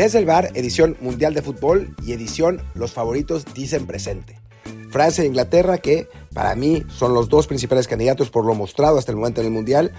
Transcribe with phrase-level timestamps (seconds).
[0.00, 4.40] Desde el bar, edición Mundial de Fútbol y edición Los favoritos dicen presente.
[4.88, 9.12] Francia e Inglaterra, que para mí son los dos principales candidatos por lo mostrado hasta
[9.12, 9.92] el momento en el Mundial,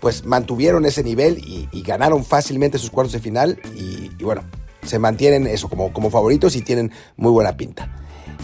[0.00, 4.42] pues mantuvieron ese nivel y, ganaron fácilmente sus cuartos de final y, bueno,
[4.82, 7.90] se mantienen eso como, como favoritos y tienen muy buena pinta.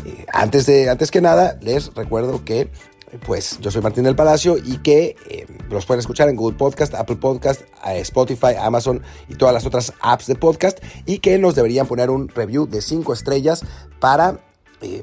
[0.07, 2.71] Eh, antes, de, antes que nada, les recuerdo que
[3.27, 6.95] pues yo soy Martín del Palacio y que eh, los pueden escuchar en Google Podcast,
[6.95, 11.55] Apple Podcast, eh, Spotify, Amazon y todas las otras apps de podcast y que nos
[11.55, 13.65] deberían poner un review de 5 estrellas
[14.01, 14.41] para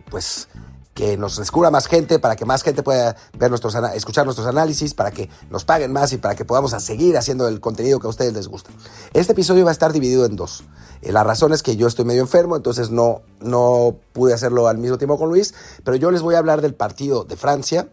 [0.09, 0.47] pues
[0.93, 4.93] que nos descubra más gente, para que más gente pueda ver nuestros, escuchar nuestros análisis,
[4.93, 8.09] para que nos paguen más y para que podamos seguir haciendo el contenido que a
[8.09, 8.71] ustedes les gusta.
[9.13, 10.63] Este episodio va a estar dividido en dos.
[11.01, 14.77] Eh, la razón es que yo estoy medio enfermo, entonces no, no pude hacerlo al
[14.77, 17.87] mismo tiempo con Luis, pero yo les voy a hablar del partido de Francia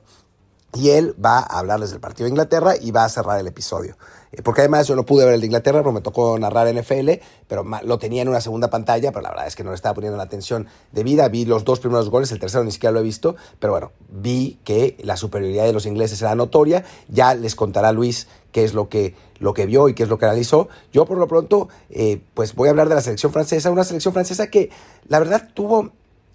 [0.74, 3.96] y él va a hablarles del partido de Inglaterra y va a cerrar el episodio.
[4.32, 7.10] Eh, porque además yo no pude ver el de Inglaterra, porque me tocó narrar NFL,
[7.46, 9.94] pero lo tenía en una segunda pantalla, pero la verdad es que no le estaba
[9.94, 11.28] poniendo la atención debida.
[11.28, 14.58] Vi los dos primeros goles, el tercero ni siquiera lo he visto, pero bueno, vi
[14.64, 16.84] que la superioridad de los ingleses era notoria.
[17.08, 20.18] Ya les contará Luis qué es lo que, lo que vio y qué es lo
[20.18, 20.68] que analizó.
[20.92, 24.12] Yo por lo pronto, eh, pues voy a hablar de la selección francesa, una selección
[24.12, 24.70] francesa que
[25.06, 25.92] la verdad tuvo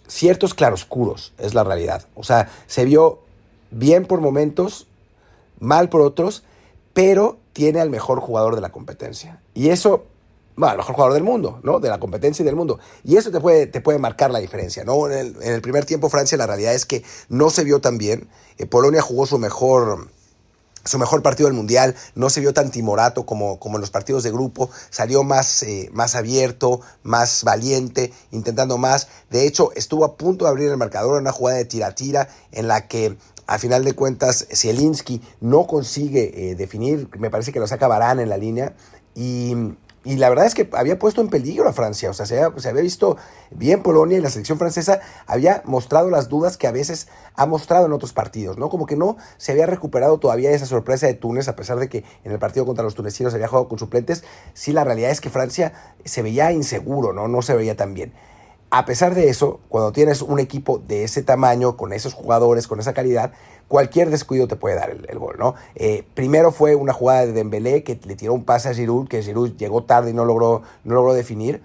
[0.07, 2.07] ciertos claroscuros, es la realidad.
[2.15, 3.22] O sea, se vio
[3.73, 4.87] bien por momentos,
[5.59, 6.43] mal por otros,
[6.93, 9.41] pero tiene al mejor jugador de la competencia.
[9.53, 10.05] Y eso,
[10.55, 11.79] bueno, el mejor jugador del mundo, ¿no?
[11.79, 12.79] De la competencia y del mundo.
[13.03, 15.09] Y eso te puede, te puede marcar la diferencia, ¿no?
[15.09, 18.27] En el, primer tiempo Francia la realidad es que no se vio tan bien.
[18.57, 20.07] Eh, Polonia jugó su mejor
[20.85, 24.23] su mejor partido del Mundial, no se vio tan timorato como, como en los partidos
[24.23, 29.07] de grupo, salió más, eh, más abierto, más valiente, intentando más.
[29.29, 32.67] De hecho, estuvo a punto de abrir el marcador en una jugada de tira-tira en
[32.67, 33.15] la que
[33.47, 38.19] a final de cuentas, Zielinski no consigue eh, definir, me parece que lo saca Barán
[38.19, 38.73] en la línea
[39.15, 39.55] y,
[40.05, 43.15] la verdad es que había puesto en peligro a Francia, o sea, se había, visto
[43.51, 47.85] bien Polonia y la selección francesa había mostrado las dudas que a veces ha mostrado
[47.85, 48.67] en otros partidos, ¿no?
[48.67, 52.03] Como que no se había recuperado todavía esa sorpresa de Túnez, a pesar de que
[52.25, 55.29] en el partido contra los tunecinos había jugado con suplentes, sí la realidad es que
[55.29, 55.71] Francia
[56.03, 57.29] se veía inseguro, ¿no?
[57.29, 58.11] No se veía tan bien.
[58.75, 62.79] A pesar de eso, cuando tienes un equipo de ese tamaño, con esos jugadores, con
[62.79, 63.31] esa calidad,
[63.67, 65.53] cualquier descuido te puede dar el, gol, ¿no?
[65.75, 69.21] Eh, primero fue una jugada de Dembélé que le tiró un pase a Giroud, que
[69.21, 71.61] Giroud llegó tarde y no logró, no logró definir,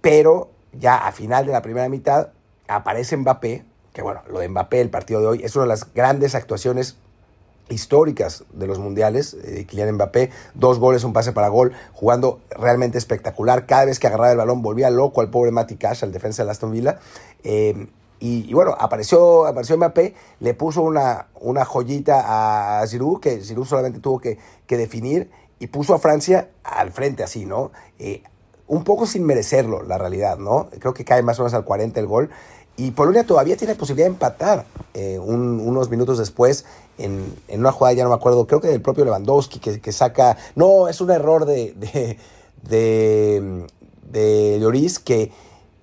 [0.00, 2.28] pero ya a final de la primera mitad
[2.68, 5.92] aparece Mbappé, que bueno, lo de Mbappé, el partido de hoy, es una de las
[5.92, 6.98] grandes actuaciones
[7.68, 12.98] históricas de los mundiales, eh, Kylian Mbappé, dos goles, un pase para gol, jugando realmente
[12.98, 16.44] espectacular, cada vez que agarraba el balón volvía loco al pobre Mati Cash, al defensa
[16.44, 16.98] de Aston Villa,
[17.42, 17.86] eh,
[18.20, 23.98] y, bueno, apareció, apareció Mbappé, le puso una, una joyita a Giroud, que Giroud solamente
[23.98, 27.70] tuvo que, definir, y puso a Francia al frente así, ¿no?
[27.98, 28.22] Eh,
[28.66, 30.70] un poco sin merecerlo, la realidad, ¿no?
[30.78, 32.30] Creo que cae más o menos al 40 el gol,
[32.76, 36.64] y Polonia todavía tiene posibilidad de empatar eh, unos minutos después
[36.98, 40.36] en, una jugada, ya no me acuerdo, creo que del propio Lewandowski que, saca...
[40.56, 42.18] No, es un error de, de,
[42.62, 43.66] de,
[44.10, 45.32] de Lloris que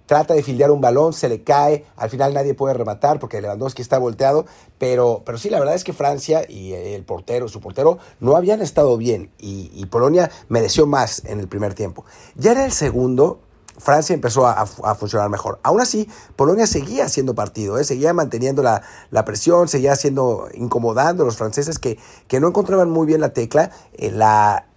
[0.05, 3.81] trata de fildear un balón, se le cae, al final nadie puede rematar porque Lewandowski
[3.81, 4.45] está volteado,
[4.77, 8.61] pero, pero sí, la verdad es que Francia y el portero, su portero, no habían
[8.61, 12.03] estado bien y, y Polonia mereció más en el primer tiempo.
[12.35, 13.39] Ya en el segundo,
[13.81, 15.59] Francia empezó a, funcionar mejor.
[15.63, 17.83] Aún así, Polonia seguía haciendo partido, ¿eh?
[17.83, 18.83] seguía manteniendo la,
[19.25, 21.97] presión, seguía haciendo, incomodando a los franceses que,
[22.27, 23.71] que no encontraban muy bien la tecla.
[23.93, 24.67] Eh, la,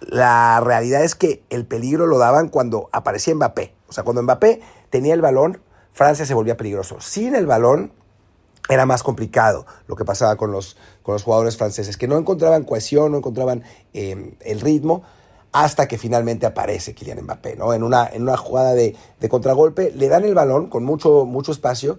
[0.00, 3.74] la realidad es que el peligro lo daban cuando aparecía Mbappé.
[3.88, 5.60] O sea, cuando Mbappé tenía el balón,
[5.92, 6.96] Francia se volvía peligroso.
[7.00, 7.92] Sin el balón,
[8.68, 12.64] era más complicado lo que pasaba con los, con los jugadores franceses, que no encontraban
[12.64, 13.62] cohesión, no encontraban
[13.92, 15.02] eh, el ritmo
[15.56, 17.72] hasta que finalmente aparece Kylian Mbappé, ¿no?
[17.72, 18.94] En una, en una jugada de,
[19.30, 21.98] contragolpe, le dan el balón con mucho, mucho espacio.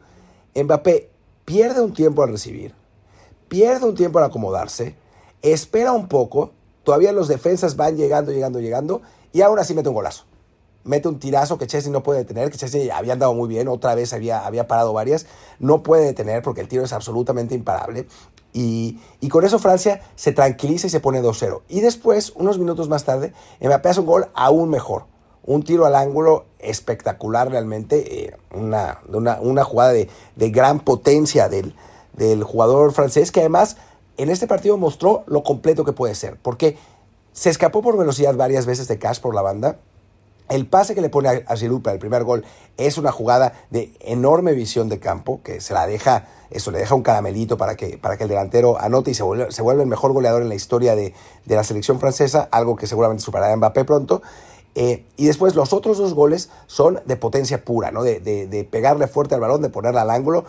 [0.54, 1.10] Mbappé
[1.44, 2.76] pierde un tiempo al recibir,
[3.48, 4.96] pierde un tiempo al acomodarse,
[5.42, 6.52] espera un poco,
[6.84, 9.02] todavía los defensas van llegando, llegando, llegando,
[9.34, 10.26] y ahora sí mete un golazo.
[10.84, 13.96] Mete un tirazo que Chelsea no puede detener, que Chelsea había andado muy bien, otra
[13.96, 15.26] vez había, había parado varias,
[15.58, 18.06] no puede detener porque el tiro es absolutamente imparable.
[18.60, 21.62] Y, con eso Francia se tranquiliza y se pone 2-0.
[21.68, 25.06] Y después, unos minutos más tarde, Mbappé hace un gol aún mejor.
[25.44, 28.26] Un tiro al ángulo espectacular realmente.
[28.26, 31.76] Eh, una, una, jugada de, gran potencia del,
[32.14, 33.78] del jugador francés que además
[34.18, 36.38] en este partido mostró lo completo que puede ser.
[36.42, 36.78] Porque
[37.34, 39.78] se escapó por velocidad varias veces de Cash por la banda
[40.50, 42.46] el pase que le pone a, Giroud para el primer gol
[42.78, 46.96] es una jugada de enorme visión de campo, que se la deja, eso le deja
[46.96, 50.42] un caramelito para que, para que el delantero anote y se vuelve, el mejor goleador
[50.42, 51.14] en la historia de,
[51.46, 54.22] la selección francesa, algo que seguramente superará a Mbappé pronto.
[54.76, 58.04] Eh, y después los otros dos goles son de potencia pura, ¿no?
[58.04, 60.46] De, pegarle fuerte al balón, de ponerle al ángulo.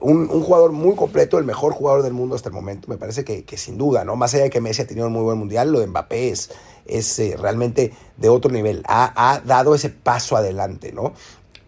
[0.00, 2.88] Un, jugador muy completo, el mejor jugador del mundo hasta el momento.
[2.88, 4.16] Me parece que, sin duda, ¿no?
[4.16, 6.50] Más allá de que Messi ha tenido un muy buen mundial, lo de Mbappé es,
[6.86, 8.82] es eh, realmente de otro nivel.
[8.86, 11.12] Ha, ha, dado ese paso adelante, ¿no?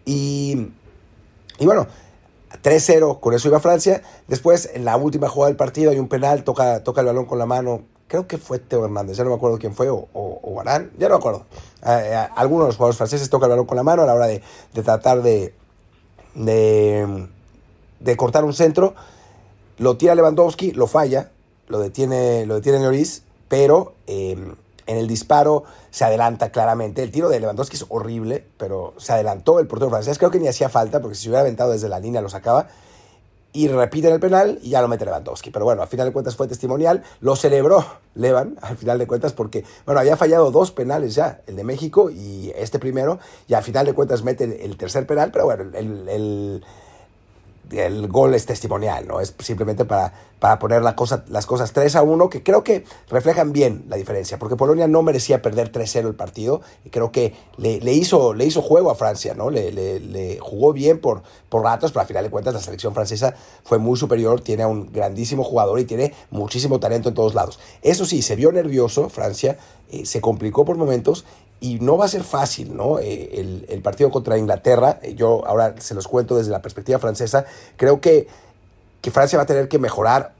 [0.05, 0.69] Y,
[1.59, 1.87] y bueno,
[2.63, 4.01] 3-0, con eso iba Francia.
[4.27, 7.37] Después, en la última jugada del partido, hay un penal, toca, toca el balón con
[7.37, 7.83] la mano.
[8.07, 11.09] Creo que fue Teo Hernández, ya no me acuerdo quién fue, o, o, ya no
[11.09, 11.45] me acuerdo.
[12.35, 14.41] algunos de los jugadores franceses toca el balón con la mano a la hora de,
[14.83, 15.53] tratar de,
[16.33, 17.27] de,
[18.17, 18.95] cortar un centro.
[19.77, 21.31] Lo tira Lewandowski, lo falla,
[21.69, 24.37] lo detiene, lo detiene Lloris, pero eh,
[24.87, 27.01] en el disparo se adelanta claramente.
[27.03, 30.17] El tiro de Lewandowski es horrible, pero se adelantó el portero francés.
[30.17, 32.67] Creo que ni hacía falta, porque si hubiera aventado desde la línea lo sacaba.
[33.53, 35.49] Y repiten el penal y ya lo mete Lewandowski.
[35.49, 37.03] Pero bueno, al final de cuentas fue testimonial.
[37.21, 37.85] Lo celebró
[38.15, 42.09] Levan, al final de cuentas, porque, bueno, había fallado dos penales ya, el de México
[42.09, 43.19] y este primero.
[43.47, 46.63] Y al final de cuentas mete el tercer penal, pero bueno, el
[48.07, 49.19] gol es testimonial, ¿no?
[49.19, 52.83] Es simplemente para, para poner la cosa, las cosas 3 a 1, que creo que
[53.09, 57.35] reflejan bien la diferencia, porque Polonia no merecía perder 3-0 el partido, y creo que
[57.57, 59.49] le, hizo, le hizo juego a Francia, ¿no?
[59.49, 63.35] Le, le, jugó bien por, por ratos, pero al final de cuentas la selección francesa
[63.63, 67.59] fue muy superior, tiene a un grandísimo jugador y tiene muchísimo talento en todos lados.
[67.81, 69.57] Eso sí, se vio nervioso Francia,
[69.91, 71.25] eh, se complicó por momentos
[71.61, 72.99] y no va a ser fácil, ¿no?
[72.99, 77.45] Eh, el, partido contra Inglaterra, eh, yo ahora se los cuento desde la perspectiva francesa,
[77.75, 78.27] creo que,
[79.01, 80.33] que Francia va a tener que mejorar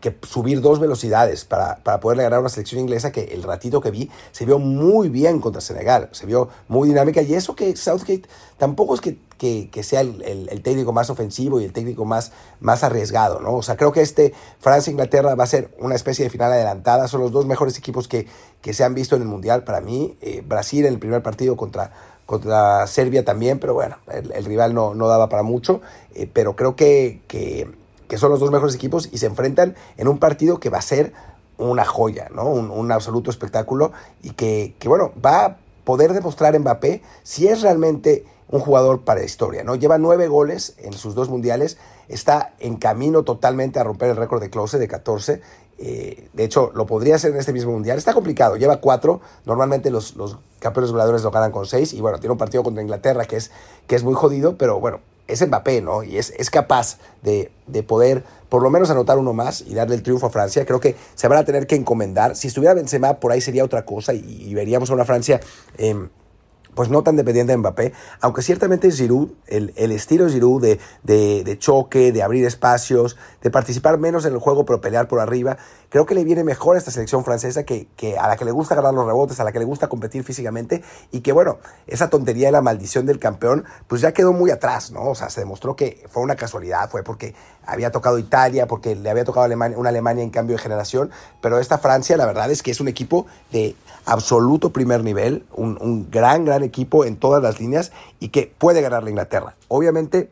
[0.00, 3.90] que subir dos velocidades para, para poderle ganar una selección inglesa que el ratito que
[3.90, 7.22] vi se vio muy bien contra Senegal, se vio muy dinámica.
[7.22, 8.22] Y eso que Southgate
[8.58, 12.82] tampoco es que, que, sea el, el, técnico más ofensivo y el técnico más, más
[12.84, 13.54] arriesgado, ¿no?
[13.54, 17.20] O sea, creo que este Francia-Inglaterra va a ser una especie de final adelantada, son
[17.20, 18.26] los dos mejores equipos que,
[18.62, 21.56] que se han visto en el Mundial para mí, eh, Brasil en el primer partido
[21.56, 21.92] contra,
[22.24, 25.80] contra Serbia también, pero bueno, el, rival no, no, daba para mucho,
[26.14, 27.70] eh, pero creo que, que
[28.08, 30.82] que son los dos mejores equipos y se enfrentan en un partido que va a
[30.82, 31.12] ser
[31.58, 32.48] una joya, ¿no?
[32.48, 33.92] Un, absoluto espectáculo
[34.22, 39.26] y que, bueno, va a poder demostrar Mbappé si es realmente un jugador para la
[39.26, 39.74] historia, ¿no?
[39.74, 44.40] Lleva nueve goles en sus dos mundiales, está en camino totalmente a romper el récord
[44.40, 45.40] de Close de 14.
[45.78, 47.98] Eh, de hecho, lo podría hacer en este mismo mundial.
[47.98, 49.20] Está complicado, lleva cuatro.
[49.44, 51.92] Normalmente los, los campeones goleadores lo ganan con seis.
[51.92, 53.50] Y bueno, tiene un partido contra Inglaterra que es,
[53.86, 56.02] que es muy jodido, pero bueno, es Mbappé, ¿no?
[56.02, 57.50] Y es, es capaz de,
[57.86, 60.64] poder por lo menos anotar uno más y darle el triunfo a Francia.
[60.64, 62.36] Creo que se van a tener que encomendar.
[62.36, 65.40] Si estuviera Benzema, por ahí sería otra cosa y, veríamos a una Francia...
[65.78, 66.08] Em,
[66.76, 71.42] pues no tan dependiente de Mbappé, aunque ciertamente Giroud, el, el estilo Giroud de, de,
[71.42, 75.56] de, choque, de abrir espacios, de participar menos en el juego pero pelear por arriba,
[75.88, 77.88] creo que le viene mejor a esta selección francesa que,
[78.20, 80.84] a la que le gusta ganar los rebotes, a la que le gusta competir físicamente
[81.10, 84.90] y que bueno, esa tontería de la maldición del campeón pues ya quedó muy atrás,
[84.90, 85.08] ¿no?
[85.08, 87.34] O sea, se demostró que fue una casualidad, fue porque
[87.64, 91.78] había tocado Italia, porque le había tocado una Alemania en cambio de generación, pero esta
[91.78, 93.74] Francia la verdad es que es un equipo de
[94.06, 98.80] absoluto primer nivel, un, un gran, gran equipo en todas las líneas y que puede
[98.80, 99.56] ganar la Inglaterra.
[99.68, 100.30] Obviamente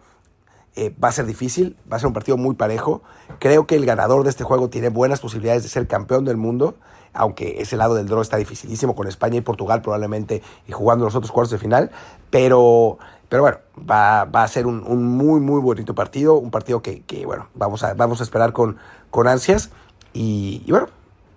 [0.77, 3.03] eh, va a ser difícil, va a ser un partido muy parejo.
[3.39, 6.75] Creo que el ganador de este juego tiene buenas posibilidades de ser campeón del mundo,
[7.13, 11.15] aunque ese lado del draw está dificilísimo con España y Portugal probablemente y jugando los
[11.15, 11.91] otros cuartos de final.
[12.31, 14.83] Pero, pero bueno, va, a ser un,
[15.17, 18.77] muy, muy bonito partido, un partido que, bueno, vamos a, vamos a esperar con,
[19.11, 19.71] con ansias.
[20.13, 20.89] y bueno,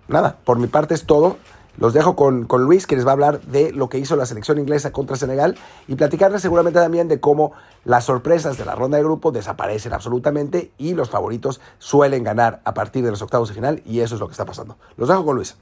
[0.08, 1.36] nada, por mi parte es todo.
[1.78, 4.26] Los dejo con, con, Luis, que les va a hablar de lo que hizo la
[4.26, 5.56] selección inglesa contra Senegal
[5.86, 7.52] y platicarles seguramente también de cómo
[7.84, 12.74] las sorpresas de la ronda de grupo desaparecen absolutamente y los favoritos suelen ganar a
[12.74, 14.76] partir de los octavos de final y eso es lo que está pasando.
[14.96, 15.56] Los dejo con Luis.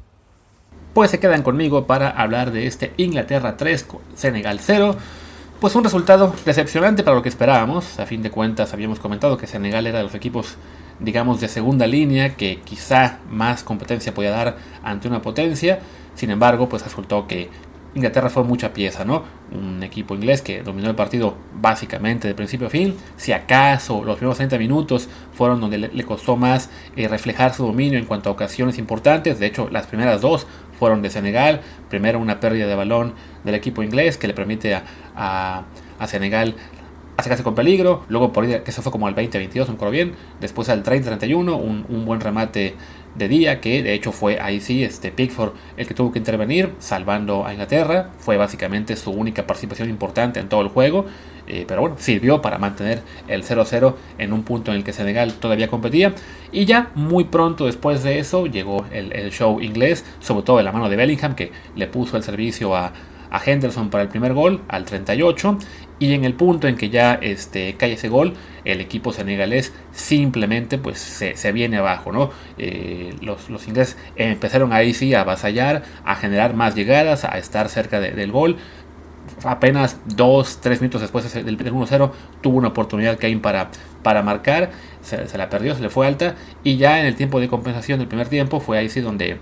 [0.95, 4.97] Pues se quedan conmigo para hablar de este Inglaterra 3, Senegal 0.
[5.61, 7.99] Pues un resultado decepcionante para lo que esperábamos.
[8.01, 10.57] A fin de cuentas habíamos comentado que Senegal era de los equipos
[10.99, 15.81] digamos de segunda línea que quizá más competencia podía dar ante una potencia
[16.17, 17.49] sin embargo, pues resultó que
[17.97, 19.25] Inglaterra fue mucha pieza, ¿no?
[19.53, 22.95] Un equipo inglés que dominó el partido básicamente de principio a fin.
[23.17, 27.99] Si acaso los primeros 30 minutos fueron donde le, costó más eh, reflejar su dominio
[27.99, 29.39] en cuanto a ocasiones importantes.
[29.39, 30.47] De hecho, las primeras dos
[30.79, 31.63] fueron de Senegal.
[31.89, 34.85] Primero una pérdida de balón del equipo inglés que le permite a,
[35.99, 36.55] a, Senegal
[37.17, 38.05] acercarse con peligro.
[38.09, 40.13] Luego por ahí, que eso fue como al 20-22, un bien.
[40.41, 42.75] Después al 30-31, un, un buen remate
[43.17, 46.73] de día, que de hecho fue ahí sí este Pickford el que tuvo que intervenir,
[46.79, 48.11] salvando a Inglaterra.
[48.19, 51.07] Fue básicamente su única participación importante en todo el juego,
[51.47, 55.35] eh, pero bueno, sirvió para mantener el 0-0 en un punto en el que Senegal
[55.35, 56.15] todavía competía.
[56.53, 60.73] Y ya muy pronto después de eso llegó el, show inglés, sobre todo de la
[60.73, 62.93] mano de Bellingham, que le puso el servicio a,
[63.37, 65.59] a Henderson para el primer gol al 38
[65.99, 70.79] y en el punto en que ya este, cae ese gol, el equipo senegalés simplemente
[70.79, 72.31] pues se, viene abajo, ¿no?
[72.59, 77.69] Eh, los, los, ingleses empezaron ahí sí a avasallar, a generar más llegadas, a estar
[77.69, 78.57] cerca del gol.
[79.45, 83.71] Apenas 2-3 minutos después del, 1-0 tuvo una oportunidad Kane para,
[84.03, 84.71] para marcar,
[85.03, 87.99] se, se, la perdió, se le fue alta y ya en el tiempo de compensación
[87.99, 89.39] del primer tiempo fue ahí sí donde,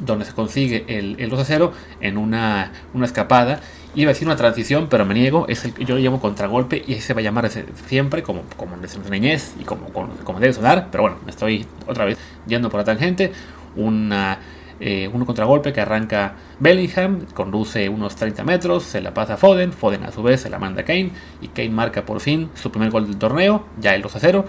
[0.00, 1.70] donde se consigue el, el 2-0
[2.00, 3.60] en una, una escapada
[3.96, 5.46] Iba a decir una transición, pero me niego.
[5.48, 7.48] Es el, yo lo llamo contragolpe y se va a llamar
[7.86, 10.88] siempre, como, como en nuestra niñez y como, como, debe sonar.
[10.90, 13.30] Pero bueno, me estoy otra vez yendo por la tangente.
[13.76, 14.40] Una,
[14.80, 19.72] eh, un contragolpe que arranca Bellingham, conduce unos 30 metros, se la pasa a Foden.
[19.72, 22.72] Foden a su vez se la manda a Kane y Kane marca por fin su
[22.72, 24.44] primer gol del torneo, ya el 2 a 0.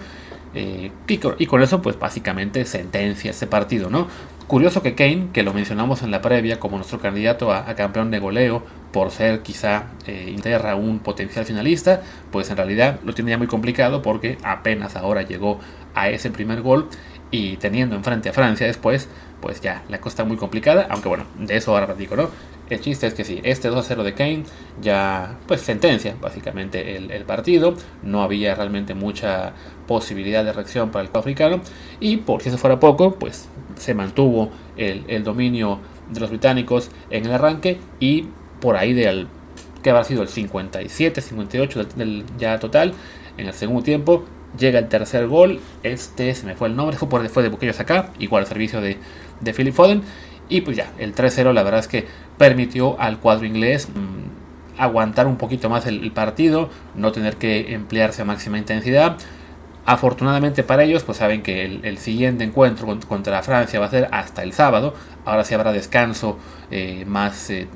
[0.54, 4.08] Eh, y, con, eso, pues básicamente sentencia ese partido, ¿no?
[4.46, 8.20] Curioso que Kane, que lo mencionamos en la previa como nuestro candidato a, campeón de
[8.20, 8.62] goleo,
[8.92, 13.48] por ser quizá eh, Interra un potencial finalista, pues en realidad lo tiene ya muy
[13.48, 15.58] complicado porque apenas ahora llegó
[15.96, 16.88] a ese primer gol
[17.32, 19.08] y teniendo enfrente a Francia después,
[19.40, 22.30] pues ya la cosa está muy complicada, aunque bueno, de eso ahora platico, ¿no?
[22.70, 24.44] El chiste es que sí, este 2 a 0 de Kane
[24.80, 29.54] ya pues sentencia básicamente el, partido, no había realmente mucha
[29.86, 31.60] posibilidad de reacción para el africano
[32.00, 35.80] y por si eso fuera poco, pues se mantuvo el, dominio
[36.10, 38.26] de los británicos en el arranque y
[38.60, 39.28] por ahí del
[39.82, 42.94] que habrá sido el 57, 58 del, ya total,
[43.36, 44.24] en el segundo tiempo
[44.58, 47.78] llega el tercer gol, este se me fue el nombre, fue, por, fue de Buquillos
[47.78, 48.96] acá, igual al servicio de,
[49.40, 50.02] de Philip Foden
[50.48, 52.06] y pues ya, el 3-0 la verdad es que
[52.38, 58.22] permitió al cuadro inglés mm, aguantar un poquito más el, partido, no tener que emplearse
[58.22, 59.16] a máxima intensidad.
[59.86, 64.42] Afortunadamente para ellos, pues saben que el, siguiente encuentro contra Francia va a ser hasta
[64.42, 64.94] el sábado.
[65.24, 66.38] Ahora sí habrá descanso,
[66.72, 67.68] eh, más eh,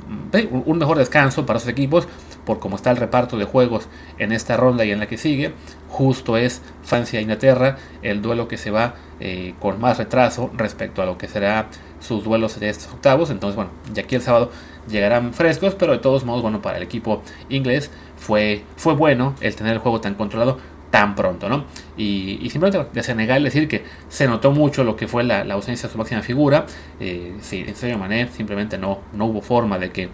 [0.50, 2.08] un mejor descanso para esos equipos,
[2.44, 3.86] por cómo está el reparto de juegos
[4.18, 5.52] en esta ronda y en la que sigue.
[5.88, 11.16] Justo es Francia-Inglaterra, el duelo que se va eh, con más retraso respecto a lo
[11.16, 11.68] que será
[12.00, 13.30] sus duelos de estos octavos.
[13.30, 14.50] Entonces, bueno, ya aquí el sábado
[14.88, 19.54] llegarán frescos, pero de todos modos, bueno, para el equipo inglés fue, fue bueno el
[19.54, 20.58] tener el juego tan controlado
[20.90, 21.64] tan pronto, ¿no?
[21.96, 25.92] Y, simplemente de Senegal decir que se notó mucho lo que fue la, ausencia de
[25.92, 26.66] su máxima figura.
[26.98, 30.08] Eh, sí, en serio, Mané simplemente no, no hubo forma de que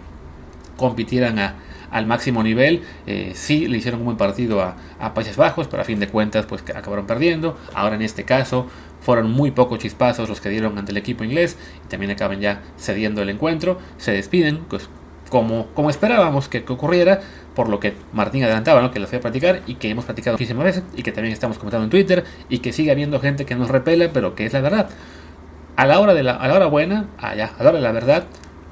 [0.77, 1.55] compitieran a,
[1.89, 2.83] al máximo nivel.
[3.07, 6.07] Eh, sí le hicieron un buen partido a, a, Países Bajos, pero a fin de
[6.07, 7.57] cuentas pues acabaron perdiendo.
[7.73, 8.67] Ahora en este caso
[9.01, 12.61] fueron muy pocos chispazos los que dieron ante el equipo inglés y también acaban ya
[12.77, 13.79] cediendo el encuentro.
[13.97, 14.89] Se despiden, pues
[15.29, 17.21] como, como esperábamos que, ocurriera,
[17.57, 18.91] por lo que Martín adelantaba, ¿no?
[18.91, 21.57] que lo fue a practicar y que hemos practicado muchísimas veces y que también estamos
[21.57, 24.61] comentando en Twitter y que sigue habiendo gente que nos repele, pero que es la
[24.61, 24.89] verdad.
[25.75, 27.91] A la hora, de la, a la hora buena, allá, a la hora de la
[27.91, 28.25] verdad,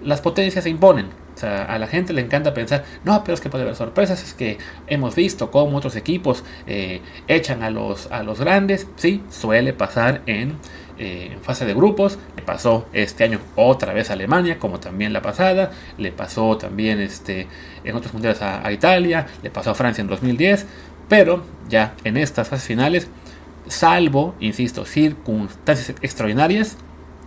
[0.04, 1.08] las potencias se imponen.
[1.34, 4.22] O sea, a la gente le encanta pensar, no, pero es que puede haber sorpresas,
[4.22, 9.24] es que hemos visto cómo otros equipos eh, echan a los, a los grandes, sí,
[9.32, 10.60] suele pasar en,
[10.98, 15.14] eh, en fase de grupos, le pasó este año otra vez a Alemania, como también
[15.14, 17.48] la pasada, le pasó también este,
[17.84, 20.66] en otros mundiales a, Italia, le pasó a Francia en 2010,
[21.10, 23.10] pero ya en estas fases finales,
[23.68, 26.78] salvo, insisto, circunstancias extraordinarias,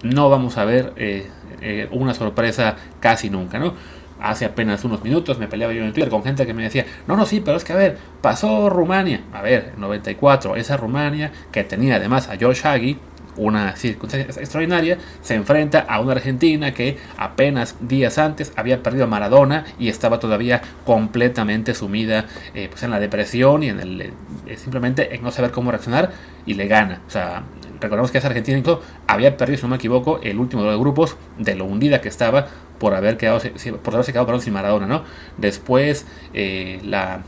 [0.02, 3.74] no vamos a ver eh, una sorpresa casi nunca, ¿no?
[4.20, 7.16] hace apenas unos minutos me peleaba yo en Twitter con gente que me decía, no,
[7.16, 9.22] no, sí, pero es que a ver, pasó Rumania.
[9.32, 12.98] A ver, 94, esa Rumania que tenía además a Josh Hagi,
[13.36, 19.06] una circunstancia extraordinaria, se enfrenta a una Argentina que apenas días antes había perdido a
[19.06, 24.12] Maradona y estaba todavía completamente sumida eh, pues en la depresión y en el eh,
[24.56, 26.10] simplemente en no saber cómo reaccionar
[26.46, 27.02] y le gana.
[27.06, 27.42] O sea,
[27.80, 30.80] recordemos que esa Argentina incluso había perdido, si no me equivoco, el último de los
[30.80, 32.46] grupos de lo hundida que estaba
[32.78, 33.40] por haber quedado,
[33.82, 35.04] por haberse quedado sin Maradona, ¿no?
[35.36, 37.22] Después eh, la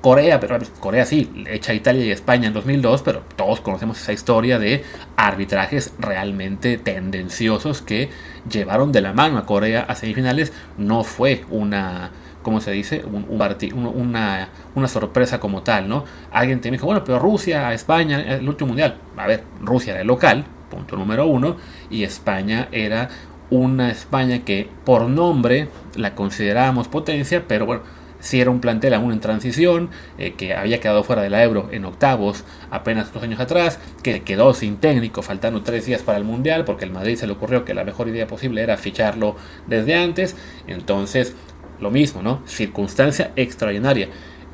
[0.00, 4.60] Corea, pero Corea sí, hecha Italia y España en 2002, pero todos conocemos esa historia
[4.60, 4.84] de
[5.16, 8.08] arbitrajes realmente tendenciosos que
[8.48, 10.52] llevaron de la mano a Corea a semifinales.
[10.78, 12.10] No fue una,
[12.42, 13.04] ¿cómo se dice?
[13.04, 16.04] Un, una, una, sorpresa como tal, ¿no?
[16.30, 18.98] Alguien te dijo, bueno, pero Rusia, España, el último mundial.
[19.16, 21.56] A ver, Rusia era el local, punto número uno,
[21.90, 23.08] y España era
[23.50, 27.82] una España que por nombre la considerábamos potencia, pero bueno,
[28.22, 31.68] si era un plantel aún en transición, eh, que había quedado fuera de la Euro
[31.72, 36.24] en octavos apenas dos años atrás, que quedó sin técnico faltando tres días para el
[36.24, 39.36] Mundial, porque el Madrid se le ocurrió que la mejor idea posible era ficharlo
[39.66, 40.36] desde antes,
[40.68, 41.34] entonces
[41.80, 42.42] lo mismo, ¿no?
[42.46, 44.08] Circunstancia extraordinaria.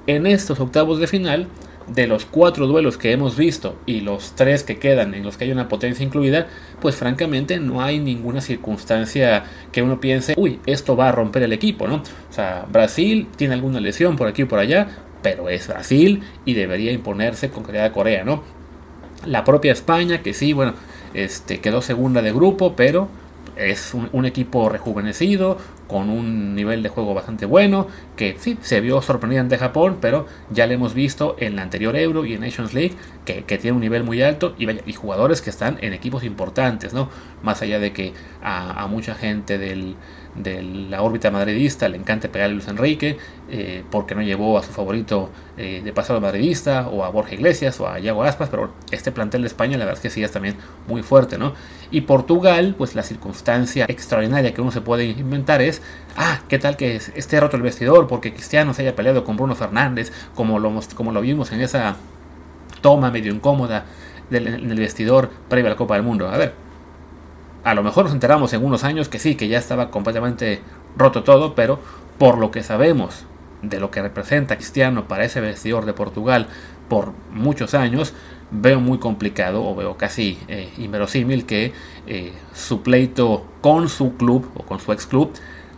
[0.07, 1.47] En estos octavos de final
[1.95, 5.45] de los cuatro duelos que hemos visto y los tres que quedan en los que
[5.45, 6.49] hay una potencia incluida,
[6.81, 11.53] pues francamente no hay ninguna circunstancia que uno piense, uy, esto va a romper el
[11.53, 11.97] equipo, ¿no?
[11.97, 14.89] O sea, Brasil tiene alguna lesión por aquí o por allá,
[15.23, 18.43] pero es Brasil y debería imponerse con Corea, ¿no?
[19.27, 20.75] La propia España, que sí, bueno,
[21.15, 23.09] este, quedó segunda de grupo, pero
[23.57, 27.87] es un, equipo rejuvenecido, con un nivel de juego bastante bueno,
[28.17, 31.97] que sí, se vio sorprendente ante Japón, pero ya lo hemos visto en la anterior
[31.97, 35.79] Euro y en Nations League, que, tiene un nivel muy alto y, jugadores que están
[35.81, 37.09] en equipos importantes, ¿no?
[37.43, 38.13] Más allá de que
[38.43, 39.97] a mucha gente del,
[40.35, 43.19] de la órbita madridista, le encanta pegarle a Luis Enrique,
[43.51, 47.81] eh, porque no llevó a su favorito eh, de pasado madridista, o a Borja Iglesias,
[47.81, 50.31] o a Iago Aspas, pero este plantel de España la verdad es que sí es
[50.31, 50.57] también
[50.87, 51.55] muy fuerte, ¿no?
[51.91, 55.83] Y Portugal, pues la circunstancia extraordinaria que uno se puede inventar es,
[56.17, 59.55] ah, ¿qué tal que esté roto el vestidor porque Cristiano se haya peleado con Bruno
[59.55, 61.97] Fernández, como lo, como lo vimos en esa
[62.81, 63.87] toma medio incómoda
[64.31, 66.29] del, en el vestidor previo a la Copa del Mundo?
[66.29, 66.68] A ver,
[67.65, 70.61] a lo mejor nos enteramos en unos años que sí, que ya estaba completamente
[70.97, 71.79] roto todo, pero
[72.19, 73.25] por lo que sabemos
[73.63, 76.47] de lo que representa Cristiano para ese vestidor de Portugal
[76.89, 78.15] por muchos años,
[78.51, 81.73] veo muy complicado o veo casi eh, inverosímil que
[82.07, 85.33] eh, su pleito con su club o con su ex club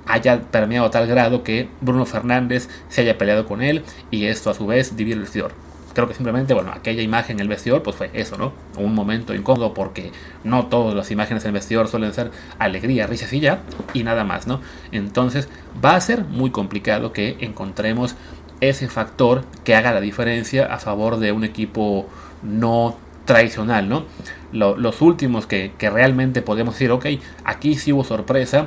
[0.06, 4.50] haya permeado a tal grado que Bruno Fernández se haya peleado con él y esto
[4.50, 7.82] a su vez divide el vestidor creo que simplemente, bueno, aquella imagen en el vestidor,
[7.82, 8.52] pues fue eso, ¿no?
[8.76, 10.12] Un momento incómodo porque
[10.44, 13.62] no todas las imágenes en el vestidor suelen ser alegría, risas y ya,
[13.94, 14.60] y nada más, ¿no?
[14.92, 15.48] Entonces
[15.84, 18.14] va a ser muy complicado que encontremos
[18.60, 22.08] ese factor que haga la diferencia a favor de un equipo
[22.42, 24.04] no tradicional, ¿no?
[24.52, 27.06] los últimos que, que realmente podemos decir, ok,
[27.44, 28.66] aquí sí hubo sorpresa,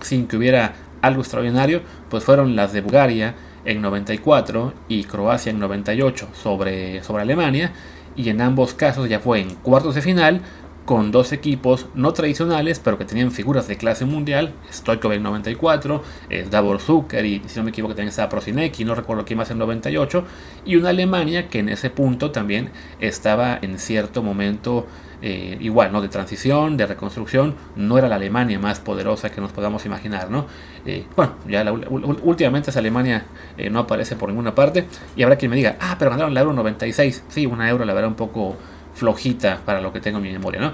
[0.00, 5.58] sin que hubiera algo extraordinario, pues fueron las de Bulgaria, en 94 y Croacia en
[5.58, 7.72] 98 sobre, sobre Alemania
[8.16, 10.42] y en ambos casos ya fue en cuartos de final
[10.84, 16.02] con dos equipos no tradicionales pero que tenían figuras de clase mundial, Stoikov en 94,
[16.28, 19.50] eh, Davor Zucker y si no me equivoco también estaba Prosinecki, no recuerdo quién más
[19.50, 20.24] en 98
[20.64, 22.70] y una Alemania que en ese punto también
[23.00, 24.86] estaba en cierto momento
[25.24, 26.00] eh, igual, ¿no?
[26.00, 30.46] De transición, de reconstrucción, no era la Alemania más poderosa que nos podamos imaginar, ¿no?
[30.84, 33.24] Eh, bueno, ya últimamente esa Alemania
[33.56, 36.40] eh, no aparece por ninguna parte y habrá quien me diga, ah, pero ganaron la
[36.40, 38.56] Euro 96, sí, una Euro la verdad un poco
[38.94, 40.72] flojita para lo que tengo en mi memoria, ¿no?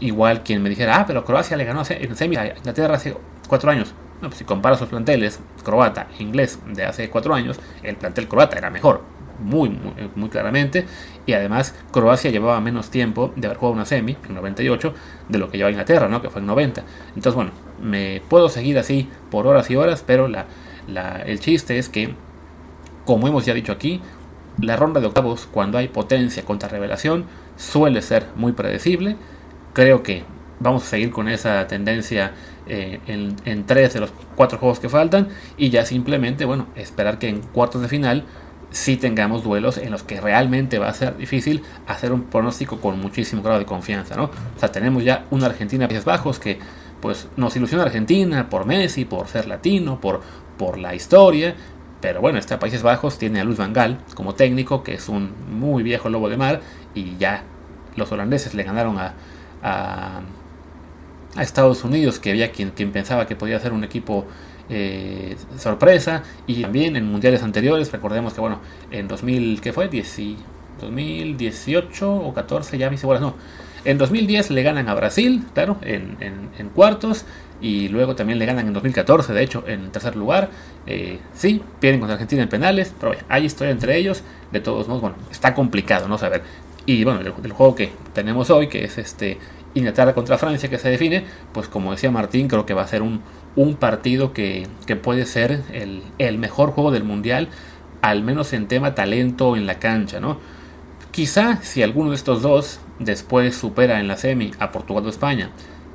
[0.00, 3.14] igual quien me dijera, ah, pero Croacia le ganó en semi a Inglaterra hace
[3.48, 3.92] cuatro años.
[4.22, 8.58] No, pues si compara sus planteles, croata inglés de hace cuatro años, el plantel croata
[8.58, 9.02] era mejor,
[9.40, 9.76] muy,
[10.14, 10.86] muy, claramente.
[11.26, 14.94] Y además Croacia llevaba menos tiempo de haber jugado una semi, en 98,
[15.28, 16.22] de lo que lleva Inglaterra, ¿no?
[16.22, 16.82] que fue en 90.
[17.08, 17.50] Entonces, bueno,
[17.82, 20.46] me puedo seguir así por horas y horas, pero la,
[21.26, 22.14] el chiste es que,
[23.04, 24.00] como hemos ya dicho aquí,
[24.60, 27.24] la ronda de octavos, cuando hay potencia contra revelación,
[27.56, 29.16] suele ser muy predecible.
[29.72, 30.24] Creo que
[30.58, 32.32] vamos a seguir con esa tendencia
[32.66, 37.28] eh, en, tres de los cuatro juegos que faltan y ya simplemente, bueno, esperar que
[37.28, 38.24] en cuartos de final
[38.70, 43.00] si tengamos duelos en los que realmente va a ser difícil hacer un pronóstico con
[43.00, 44.24] muchísimo grado de confianza, ¿no?
[44.24, 46.58] O sea, tenemos ya una Argentina Países Bajos que
[47.00, 50.20] pues nos ilusiona Argentina por Messi, por ser latino, por,
[50.58, 51.54] por la historia,
[52.00, 55.32] pero bueno, este Países Bajos tiene a Luis Van Gaal como técnico, que es un
[55.50, 56.60] muy viejo lobo de mar,
[56.94, 57.42] y ya
[57.96, 59.14] los holandeses le ganaron a,
[59.62, 60.20] a,
[61.40, 64.26] Estados Unidos, que había quien, quien pensaba que podía ser un equipo
[64.70, 69.88] eh, sorpresa y también en mundiales anteriores recordemos que bueno en 2000 ¿qué fue?
[69.88, 73.34] 2018 o 14 ya mis iguales no.
[73.84, 77.24] En 2010 le ganan a Brasil claro en, cuartos
[77.60, 80.50] y luego también le ganan en 2014 de hecho en tercer lugar.
[80.86, 84.22] Eh, sí pierden contra Argentina en penales pero hay historia entre ellos.
[84.52, 86.42] De todos modos bueno está complicado no saber.
[86.86, 89.38] Y bueno el, el juego que tenemos hoy que es este
[89.74, 93.02] Inglaterra contra Francia que se define, pues como decía Martín, creo que va a ser
[93.02, 93.22] un,
[93.56, 94.68] un partido que,
[95.02, 95.62] puede ser
[96.18, 97.48] el, mejor juego del Mundial,
[98.02, 100.38] al menos en tema talento en la cancha, ¿no?
[101.10, 105.50] Quizá si alguno de estos dos después supera en la semi a Portugal o España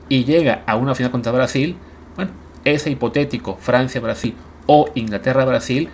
[0.09, 1.77] y llega a una final contra Brasil,
[2.15, 2.31] bueno,
[2.65, 5.89] ese hipotético Francia-Brasil o Inglaterra-Brasil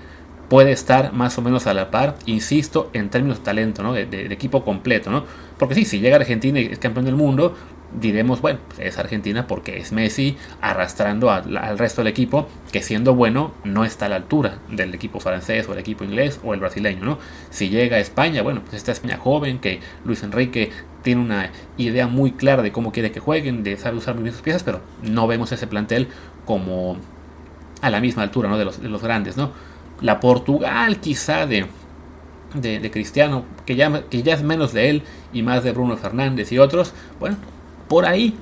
[0.49, 3.93] puede estar más o menos a la par, insisto, en términos de talento, ¿no?
[3.93, 5.23] de, de equipo completo, ¿no?
[5.57, 7.55] Porque sí, si llega Argentina y es campeón del mundo,
[7.99, 13.15] diremos, bueno, pues es Argentina porque es Messi arrastrando al, resto del equipo que siendo
[13.15, 16.59] bueno no está a la altura del equipo francés o el equipo inglés o el
[16.59, 17.19] brasileño, ¿no?
[17.49, 22.07] Si llega a España, bueno, pues esta España joven que Luis Enrique tiene una idea
[22.07, 24.81] muy clara de cómo quiere que jueguen, de sabe usar muy bien sus piezas, pero
[25.03, 26.07] no vemos ese plantel
[26.45, 26.97] como
[27.81, 28.57] a la misma altura, ¿no?
[28.57, 29.51] De los, de los grandes, ¿no?
[30.01, 31.67] La Portugal quizá de,
[32.53, 36.51] de, Cristiano, que ya, que ya es menos de él y más de Bruno Fernández
[36.51, 37.37] y otros, bueno,
[37.91, 38.33] por ahí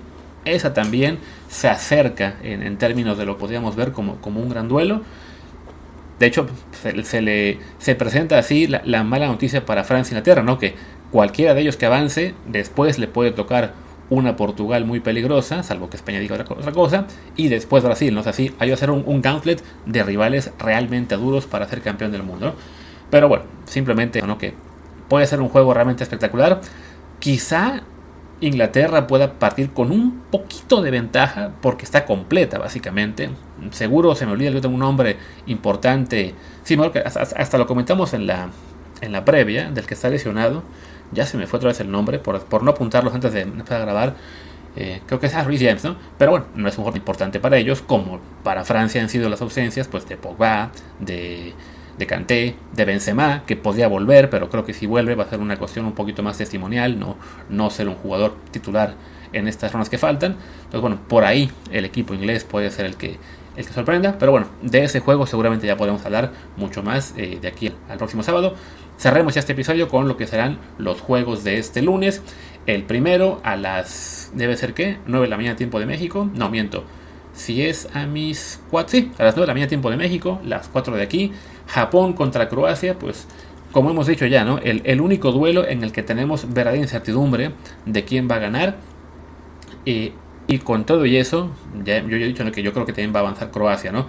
[0.46, 1.18] esa también
[1.50, 5.02] se acerca en, términos de lo que podríamos ver como, como un gran duelo.
[6.20, 6.46] De hecho,
[7.04, 10.60] se, le, se presenta así la, mala noticia para Francia y Inglaterra, ¿no?
[10.60, 10.76] Que
[11.10, 13.74] cualquiera de ellos que avance, después le puede tocar
[14.12, 18.22] una Portugal muy peligrosa, salvo que España diga otra cosa, y después Brasil, ¿no?
[18.22, 22.12] O sea, hay que hacer un, un, gauntlet de rivales realmente duros para ser campeón
[22.12, 22.54] del mundo,
[23.10, 24.38] Pero bueno, simplemente, ¿no?
[24.38, 24.54] Que
[25.08, 26.62] puede ser un juego realmente espectacular.
[27.20, 27.82] Quizá
[28.42, 33.30] Inglaterra pueda partir con un poquito de ventaja porque está completa básicamente.
[33.72, 36.34] Seguro se me olvida, yo tengo un nombre importante.
[36.64, 38.50] Sí, hasta, hasta, lo comentamos en la,
[39.02, 40.64] en la previa del que está lesionado.
[41.12, 44.16] Ya se me fue otra vez el nombre por, por no apuntarlos antes de grabar.
[44.76, 45.96] Eh, creo que es Harry James, ¿no?
[46.18, 49.42] Pero bueno, no es un juego importante para ellos, como para Francia han sido las
[49.42, 51.54] ausencias pues de Pogba, de
[52.00, 55.40] de Kanté, de Benzema, que podría volver, pero creo que si vuelve va a ser
[55.40, 57.18] una cuestión un poquito más testimonial, no,
[57.50, 58.96] no ser un jugador titular
[59.34, 60.38] en estas rondas que faltan.
[60.56, 63.18] Entonces, bueno, por ahí el equipo inglés puede ser el que,
[63.58, 67.38] el que sorprenda, pero bueno, de ese juego seguramente ya podemos hablar mucho más eh,
[67.42, 68.56] de aquí al próximo sábado.
[68.98, 72.22] Cerremos ya este episodio con lo que serán los juegos de este lunes.
[72.66, 76.50] El primero a las, debe ser que, 9 de la mañana tiempo de México, no
[76.50, 76.86] miento,
[77.40, 80.42] si es a mis 4, sí, a las 9 de la mañana tiempo de México,
[80.44, 81.32] las 4 de aquí,
[81.68, 83.28] Japón contra Croacia, pues
[83.72, 84.58] como hemos dicho ya, ¿no?
[84.58, 87.52] El, único duelo en el que tenemos verdadera incertidumbre
[87.86, 88.78] de quién va a ganar.
[89.86, 90.12] y
[90.64, 91.52] con todo y eso,
[91.86, 94.08] ya, yo he dicho que yo creo que también va a avanzar Croacia, ¿no?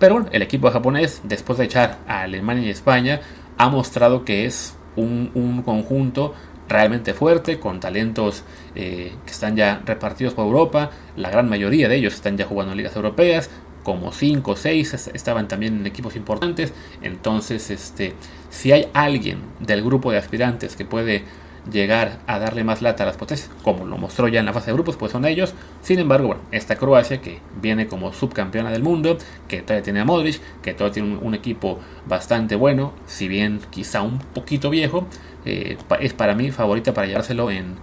[0.00, 3.20] Pero bueno, el equipo japonés, después de echar a Alemania y España,
[3.56, 6.34] ha mostrado que es un, un conjunto
[6.68, 10.90] realmente fuerte, con talentos eh, que están ya repartidos por Europa.
[11.16, 13.50] La gran mayoría de ellos están ya jugando en ligas europeas,
[13.82, 16.72] como 5 o 6 estaban también en equipos importantes.
[17.02, 18.14] Entonces, este,
[18.50, 21.24] si hay alguien del grupo de aspirantes que puede
[21.70, 24.66] llegar a darle más lata a las potencias, como lo mostró ya en la fase
[24.66, 25.54] de grupos, pues son ellos.
[25.82, 30.04] Sin embargo, bueno, esta Croacia que viene como subcampeona del mundo, que todavía tiene a
[30.04, 35.06] Modric, que todavía tiene un, equipo bastante bueno, si bien quizá un poquito viejo,
[35.44, 37.76] eh, es para mí favorita para llevárselo en,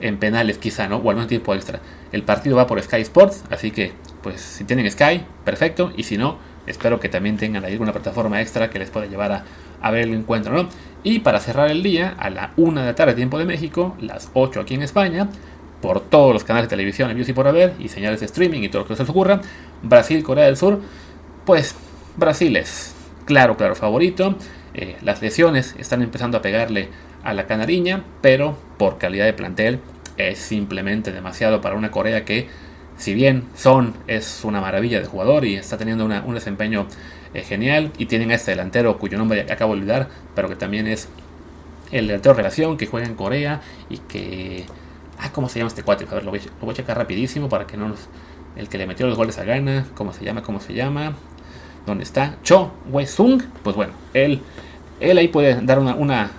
[0.00, 0.96] en penales quizá, ¿no?
[0.96, 1.80] O al menos tiempo extra.
[2.12, 6.18] El partido va por Sky Sports, así que pues si tienen Sky, perfecto, y si
[6.18, 9.44] no, espero que también tengan ahí alguna plataforma extra que les pueda llevar a,
[9.80, 10.68] a ver el encuentro, ¿no?
[11.02, 14.30] Y para cerrar el día, a la 1 de la tarde, tiempo de México, las
[14.34, 15.28] 8 aquí en España,
[15.80, 18.68] por todos los canales de televisión, en y por haber, y señales de streaming y
[18.68, 19.40] todo lo que se ocurra,
[19.82, 20.80] Brasil, Corea del Sur,
[21.46, 21.74] pues
[22.16, 24.36] Brasil es claro, claro favorito.
[24.74, 26.88] Eh, las lesiones están empezando a pegarle
[27.24, 29.80] a la canariña, pero por calidad de plantel
[30.16, 32.48] es simplemente demasiado para una Corea que,
[32.96, 36.86] si bien Son es una maravilla de jugador y está teniendo un desempeño
[37.34, 40.86] eh, genial, y tienen a este delantero cuyo nombre acabo de olvidar, pero que también
[40.86, 41.08] es
[41.90, 44.64] el delantero de relación que juega en Corea y que.
[45.18, 46.06] Ah, ¿cómo se llama este cuate?
[46.10, 48.08] A ver, lo voy, a checar rapidísimo para que no nos.
[48.56, 50.42] El que le metió los goles a gana, ¿cómo se llama?
[50.42, 51.14] ¿Cómo se llama?
[51.86, 52.36] ¿Dónde está?
[52.42, 53.42] Cho Wesung.
[53.62, 54.42] Pues bueno, él
[55.00, 56.30] él ahí puede dar una,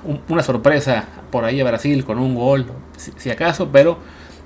[0.44, 3.98] sorpresa por ahí a Brasil con un gol, si, acaso, pero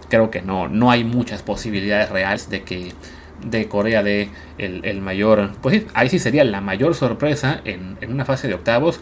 [0.09, 2.93] creo que no, no hay muchas posibilidades reales de que
[3.43, 8.47] de Corea de el, mayor, pues ahí sí sería la mayor sorpresa en, una fase
[8.47, 8.99] de octavos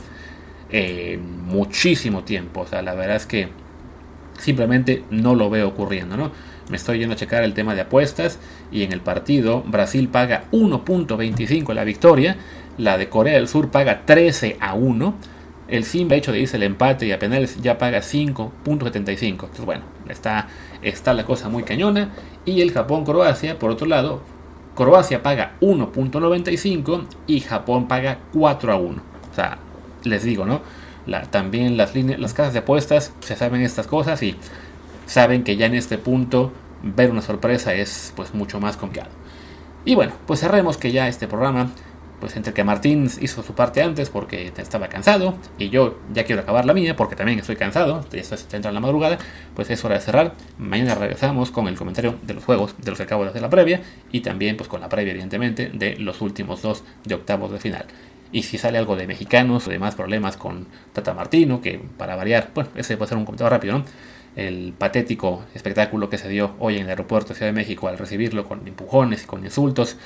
[0.70, 2.62] en muchísimo tiempo.
[2.62, 3.50] O sea, la verdad es que
[4.38, 6.32] simplemente no lo veo ocurriendo, ¿no?
[6.70, 8.40] Me estoy yendo a checar el tema de apuestas
[8.72, 12.38] y en el partido Brasil paga 1.25 la victoria
[12.78, 15.14] la de Corea del Sur paga 13 a 1.
[15.68, 19.18] El simple hecho de irse el empate y a penales ya paga 5.75.
[19.18, 20.48] Entonces, bueno, está,
[20.82, 22.10] está la cosa muy cañona.
[22.46, 24.22] Y el Japón-Croacia, por otro lado,
[24.76, 29.02] Croacia paga 1.95 y Japón paga 4 a 1.
[29.32, 29.60] O sea,
[30.04, 30.62] les digo, ¿no?
[31.32, 34.38] también las, líneas, las casas de apuestas se saben estas cosas y
[35.06, 39.12] saben que ya en este punto ver una sorpresa es pues mucho más complicado.
[39.86, 41.70] Y bueno, pues cerremos que ya este programa
[42.24, 46.42] pues entre que Martín hizo su parte antes porque estaba cansado y yo ya quiero
[46.42, 49.18] acabar la mía porque también estoy cansado, ya está entrando en la madrugada,
[49.54, 50.34] pues es hora de cerrar.
[50.58, 53.50] Mañana regresamos con el comentario de los juegos de los que acabo de hacer la
[53.50, 57.60] previa y también pues con la previa evidentemente de los últimos dos de octavos de
[57.60, 57.88] final.
[58.32, 62.16] Y si sale algo de mexicanos o de más problemas con Tata Martino, que para
[62.16, 63.86] variar, bueno, ese puede ser un comentario rápido, ¿no?
[64.38, 67.98] El patético espectáculo que se dio hoy en el aeropuerto de Ciudad de México al
[67.98, 69.98] recibirlo con empujones y con insultos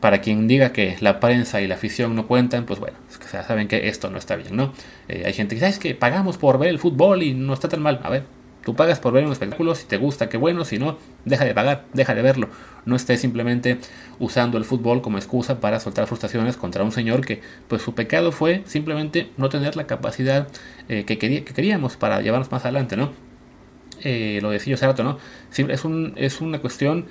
[0.00, 2.96] para quien diga que la prensa y la afición no cuentan, pues bueno,
[3.30, 4.72] saben que esto no está bien, ¿no?
[5.08, 7.68] Eh, hay gente que dice, es que pagamos por ver el fútbol y no está
[7.68, 8.00] tan mal.
[8.02, 8.24] A ver,
[8.66, 11.54] Tú pagas por ver un espectáculo, si te gusta, qué bueno, si no, deja de
[11.54, 12.48] pagar, deja de verlo.
[12.84, 13.78] No estés simplemente
[14.18, 18.32] usando el fútbol como excusa para soltar frustraciones contra un señor que, pues su pecado
[18.32, 20.48] fue simplemente no tener la capacidad
[20.88, 23.12] eh, que, que, queríamos para llevarnos más adelante, ¿no?
[24.02, 25.18] Eh, lo decía yo hace rato, ¿no?
[25.56, 27.06] Es, un, es una cuestión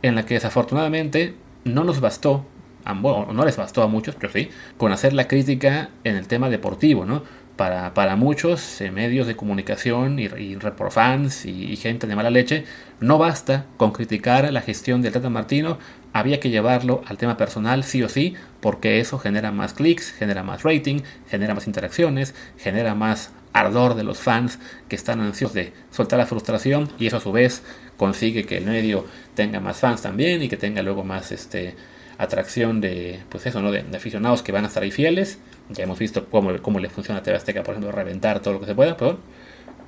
[0.00, 2.44] en la que desafortunadamente no nos bastó,
[2.84, 6.50] bueno, no les bastó a muchos, pero sí, con hacer la crítica en el tema
[6.50, 7.22] deportivo, ¿no?
[7.56, 10.58] para, para muchos eh, medios de comunicación y, y
[10.90, 12.64] fans y, gente de mala leche,
[13.00, 15.78] no basta con criticar la gestión del Tata Martino,
[16.12, 20.42] había que llevarlo al tema personal sí o sí, porque eso genera más clics, genera
[20.42, 25.72] más rating, genera más interacciones, genera más ardor de los fans que están ansiosos de
[25.90, 27.62] soltar la frustración y eso a su vez
[27.96, 31.74] consigue que el medio tenga más fans también y que tenga luego más este
[32.18, 35.38] atracción de pues eso no de aficionados que van a estar ahí fieles
[35.70, 38.60] ya hemos visto cómo, cómo le funciona a TV Azteca, por ejemplo, reventar todo lo
[38.60, 39.18] que se pueda, pero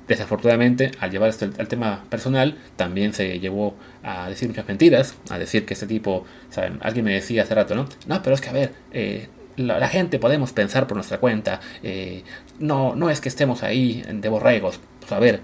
[0.07, 5.37] desafortunadamente, al llevar esto al tema personal, también se llevó a decir muchas mentiras, a
[5.37, 6.79] decir que este tipo, ¿saben?
[6.81, 7.87] Alguien me decía hace rato, ¿no?
[8.07, 9.27] No, pero es que a ver, eh,
[9.57, 12.23] la, gente podemos pensar por nuestra cuenta, eh,
[12.59, 14.79] no, no es que estemos ahí de borregos.
[14.99, 15.41] Pues a ver,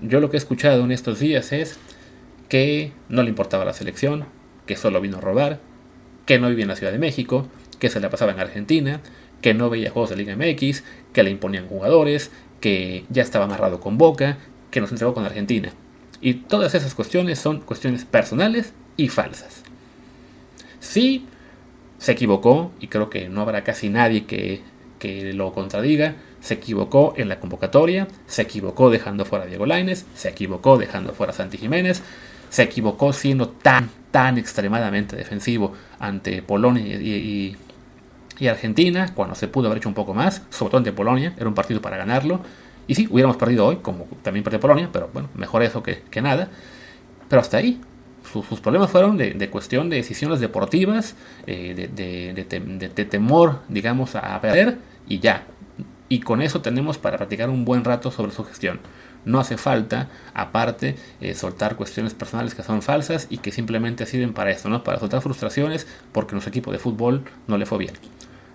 [0.00, 1.78] yo lo que he escuchado en estos días es
[2.48, 4.24] que no le importaba la selección,
[4.66, 5.60] que solo vino a robar,
[6.26, 7.46] que no vivía en la Ciudad de México,
[7.78, 9.00] que se la pasaba en Argentina,
[9.40, 13.80] que no veía juegos de Liga MX, que le imponían jugadores, que ya estaba amarrado
[13.80, 14.38] con Boca,
[14.70, 15.72] que nos entregó con Argentina.
[16.20, 19.62] Y todas esas cuestiones son cuestiones personales y falsas.
[20.78, 21.26] Sí,
[22.02, 24.60] se equivocó, y creo que no habrá casi nadie que,
[24.98, 30.04] que lo contradiga, se equivocó en la convocatoria, se equivocó dejando fuera a Diego Laines,
[30.14, 32.02] se equivocó dejando fuera a Santi Jiménez,
[32.50, 37.56] se equivocó siendo tan, tan extremadamente defensivo ante Polonia y,
[38.38, 41.46] y Argentina, cuando se pudo haber hecho un poco más, sobre todo ante Polonia, era
[41.46, 42.40] un partido para ganarlo.
[42.88, 46.48] Y sí, hubiéramos perdido hoy, como también perdió Polonia, pero bueno, mejor eso que, nada.
[47.28, 47.80] Pero hasta ahí,
[48.30, 51.14] sus, problemas fueron de, cuestión de decisiones deportivas,
[51.46, 55.44] eh, de, temor, digamos, a perder y ya.
[56.08, 58.80] Y con eso tenemos para practicar un buen rato sobre su gestión.
[59.24, 64.32] No hace falta, aparte, eh, soltar cuestiones personales que son falsas y que simplemente sirven
[64.32, 64.82] para esto, ¿no?
[64.82, 67.92] Para soltar frustraciones porque nuestro equipo de fútbol no le fue bien.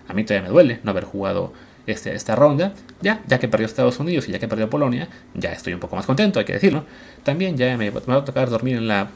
[0.08, 1.52] A mí todavía me duele no haber jugado
[1.88, 2.74] este, esta ronda.
[3.00, 5.96] Ya, ya que perdió Estados Unidos y ya que perdió Polonia, ya estoy un poco
[5.96, 6.84] más contento, hay que decirlo.
[7.22, 9.08] También ya me, va a tocar dormir en la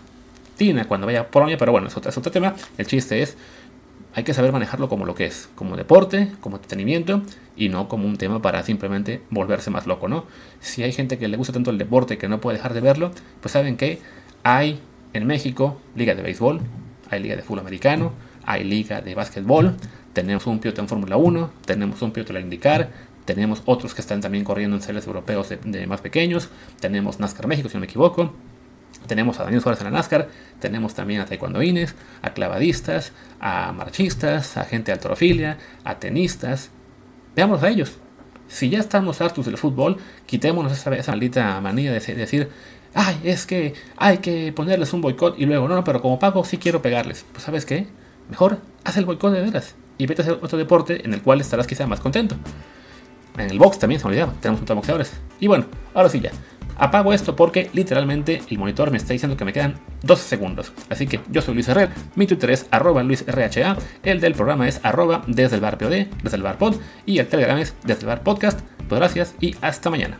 [0.88, 2.54] cuando vaya a Polonia, pero bueno, es otro, es otro tema.
[2.78, 3.36] El chiste es,
[4.14, 7.22] hay que saber manejarlo como lo que es, como deporte, como entretenimiento
[7.56, 10.26] y no como un tema para simplemente volverse más loco, ¿no?
[10.60, 13.10] Si hay gente que le gusta tanto el deporte que no puede dejar de verlo,
[13.40, 14.00] pues saben que
[14.42, 14.80] hay
[15.12, 16.60] en México liga de béisbol,
[17.10, 18.12] hay liga de fútbol americano,
[18.44, 19.76] hay liga de básquetbol,
[20.12, 22.90] tenemos un piloto en Fórmula 1, tenemos un piloto en la IndyCar,
[23.24, 26.48] tenemos otros que están también corriendo en series europeos de, más pequeños,
[26.80, 28.32] tenemos NASCAR México, si no me equivoco,
[29.06, 30.28] tenemos a Daniel Suárez en la NASCAR,
[30.60, 36.70] tenemos también a taekwondoines, a clavadistas, a marchistas, a gente de altrofilia, a tenistas.
[37.34, 37.98] Veamos a ellos.
[38.48, 42.50] Si ya estamos hartos del fútbol, quitémonos esa, maldita manía de decir,
[42.94, 46.44] ay, es que hay que ponerles un boicot y luego, no, no, pero como pago
[46.44, 47.24] sí quiero pegarles.
[47.32, 47.86] Pues sabes qué,
[48.28, 51.40] mejor haz el boicot de veras y vete a hacer otro deporte en el cual
[51.40, 52.36] estarás quizá más contento.
[53.38, 55.12] En el box también se me olvidaba, tenemos un boxeadores.
[55.40, 56.30] Y bueno, ahora sí ya.
[56.82, 60.72] Apago esto porque literalmente el monitor me está diciendo que me quedan 12 segundos.
[60.90, 64.80] Así que yo soy Luis Herrer, mi Twitter es arroba luisrha, el del programa es
[64.82, 66.74] arroba desde el bar POD, desde el bar pod,
[67.06, 68.62] y el Telegram es desde el bar podcast.
[68.88, 70.18] Pues gracias y hasta mañana.